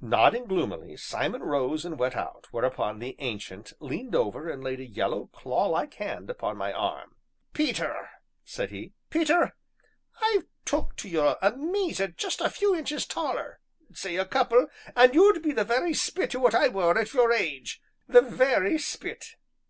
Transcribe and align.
Nodding 0.00 0.46
gloomily, 0.46 0.96
Simon 0.96 1.42
rose 1.42 1.84
and 1.84 1.98
went 1.98 2.16
out, 2.16 2.46
whereupon 2.52 3.00
the 3.00 3.14
Ancient 3.18 3.74
leaned 3.82 4.14
over 4.14 4.48
and 4.48 4.64
laid 4.64 4.80
a 4.80 4.86
yellow, 4.86 5.26
clawlike 5.34 5.92
hand 5.92 6.30
upon 6.30 6.56
my 6.56 6.72
arm. 6.72 7.16
"Peter," 7.52 8.08
said 8.46 8.70
he, 8.70 8.94
"Peter, 9.10 9.54
I've 10.22 10.46
took 10.64 10.96
to 10.96 11.08
you 11.10 11.34
amazin'; 11.42 12.14
just 12.16 12.40
a 12.40 12.48
few 12.48 12.74
inches 12.74 13.04
taller 13.04 13.60
say 13.92 14.16
a 14.16 14.24
couple 14.24 14.68
an' 14.96 15.12
you'd 15.12 15.42
be 15.42 15.52
the 15.52 15.64
very 15.64 15.92
spit 15.92 16.34
o' 16.34 16.38
what 16.38 16.54
I 16.54 16.68
were 16.68 16.96
at 16.98 17.12
your 17.12 17.30
age 17.30 17.82
the 18.08 18.22
very 18.22 18.78
spit." 18.78 19.34